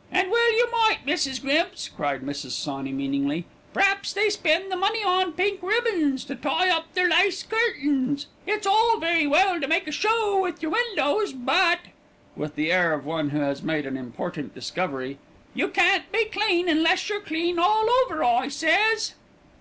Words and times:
'""An' 0.12 0.30
well 0.30 0.52
you 0.52 0.70
might, 0.70 1.00
Mrs. 1.04 1.42
Grimps," 1.42 1.88
cried 1.88 2.20
Mrs. 2.22 2.52
Sawney 2.52 2.92
meaningly. 2.92 3.46
"P'raps 3.74 4.12
they 4.12 4.30
spend 4.30 4.70
the 4.70 4.76
money 4.76 5.02
on 5.02 5.32
pink 5.32 5.58
ribbons 5.60 6.24
to 6.26 6.36
tie 6.36 6.68
up 6.70 6.94
their 6.94 7.08
lace 7.08 7.42
curtains. 7.42 8.28
It's 8.46 8.64
all 8.64 9.00
very 9.00 9.26
well 9.26 9.60
to 9.60 9.66
make 9.66 9.88
a 9.88 9.90
show 9.90 10.38
with 10.40 10.62
yer 10.62 10.68
windows, 10.68 11.32
but," 11.32 11.80
with 12.36 12.54
the 12.54 12.70
air 12.70 12.92
of 12.92 13.04
one 13.04 13.30
who 13.30 13.40
has 13.40 13.64
made 13.64 13.84
an 13.84 13.96
important 13.96 14.54
discovery, 14.54 15.18
"you 15.52 15.66
can't 15.66 16.12
be 16.12 16.26
clean 16.26 16.68
unless 16.68 17.08
you're 17.08 17.18
clean 17.20 17.58
all 17.58 17.90
over, 18.04 18.22
I 18.22 18.46
says." 18.46 19.14